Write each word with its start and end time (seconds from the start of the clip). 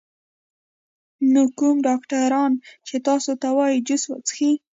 نو 1.31 1.41
کوم 1.57 1.75
ډاکټران 1.87 2.51
چې 2.87 2.95
تاسو 3.07 3.31
ته 3.41 3.47
وائي 3.57 3.77
جوس 3.87 4.03
څښئ 4.27 4.51